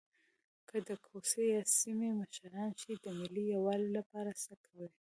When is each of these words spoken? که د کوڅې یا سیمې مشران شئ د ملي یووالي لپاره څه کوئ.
که 0.69 0.77
د 0.87 0.89
کوڅې 1.05 1.41
یا 1.55 1.61
سیمې 1.79 2.09
مشران 2.19 2.71
شئ 2.81 2.93
د 2.99 3.05
ملي 3.19 3.43
یووالي 3.53 3.89
لپاره 3.97 4.31
څه 4.43 4.53
کوئ. 4.65 4.89